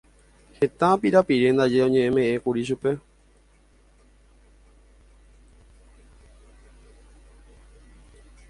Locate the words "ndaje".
1.51-1.79